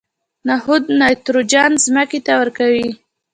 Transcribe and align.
نخود 0.47 0.83
نایتروجن 0.99 1.71
ځمکې 1.85 2.19
ته 2.25 2.31
ورکوي. 2.39 2.89